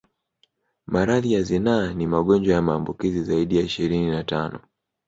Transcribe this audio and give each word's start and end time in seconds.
Maradhi 0.87 1.33
ya 1.33 1.43
zinaa 1.43 1.93
ni 1.93 2.07
magonjwa 2.07 2.53
ya 2.55 2.61
maambukizi 2.61 3.23
zaidi 3.23 3.57
ya 3.57 3.63
ishirini 3.63 4.11
na 4.11 4.23
tano 4.23 4.59